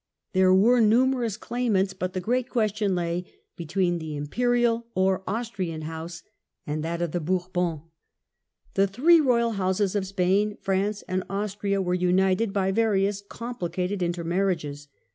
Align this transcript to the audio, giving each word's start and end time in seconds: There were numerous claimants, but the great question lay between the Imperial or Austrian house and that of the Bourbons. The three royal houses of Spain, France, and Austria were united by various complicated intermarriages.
There 0.33 0.51
were 0.51 0.79
numerous 0.81 1.37
claimants, 1.37 1.93
but 1.93 2.13
the 2.13 2.19
great 2.19 2.49
question 2.49 2.95
lay 2.95 3.25
between 3.55 3.99
the 3.99 4.15
Imperial 4.17 4.87
or 4.95 5.21
Austrian 5.27 5.83
house 5.83 6.23
and 6.65 6.83
that 6.83 7.03
of 7.03 7.11
the 7.11 7.19
Bourbons. 7.19 7.81
The 8.73 8.87
three 8.87 9.19
royal 9.21 9.51
houses 9.51 9.93
of 9.95 10.07
Spain, 10.07 10.57
France, 10.59 11.03
and 11.07 11.23
Austria 11.29 11.83
were 11.83 11.93
united 11.93 12.51
by 12.51 12.71
various 12.71 13.21
complicated 13.21 14.01
intermarriages. 14.01 14.87